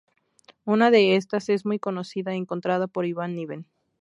Una 0.65 0.89
de 0.89 1.15
estas 1.15 1.47
es 1.49 1.63
muy 1.63 1.77
conocida, 1.77 2.33
encontrada 2.33 2.87
por 2.87 3.05
Ivan 3.05 3.35
Niven. 3.35 3.67